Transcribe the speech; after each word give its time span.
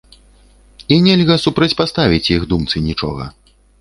І 0.95 0.95
нельга 1.07 1.37
супрацьпаставіць 1.45 2.25
іх 2.37 2.41
думцы 2.55 2.83
нічога! 2.89 3.29